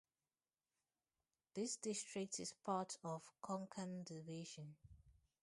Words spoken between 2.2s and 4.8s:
is part of Konkan division.